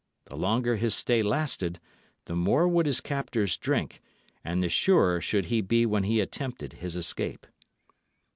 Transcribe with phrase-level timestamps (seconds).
[0.25, 1.79] The longer his stay lasted,
[2.25, 4.01] the more would his captors drink,
[4.43, 7.45] and the surer should he be when he attempted his escape.